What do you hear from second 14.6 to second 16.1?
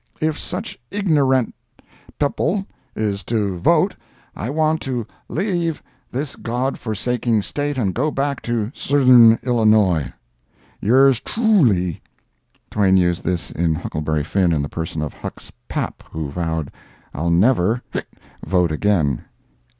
the person of Huck's 'Pap'